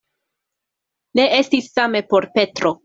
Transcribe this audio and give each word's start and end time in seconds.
Ne 1.21 1.27
estis 1.41 1.71
same 1.77 2.05
por 2.13 2.29
Petro. 2.39 2.79